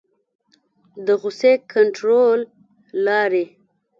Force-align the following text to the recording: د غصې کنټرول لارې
د 1.05 1.07
غصې 1.21 1.53
کنټرول 1.73 2.39
لارې 3.05 3.45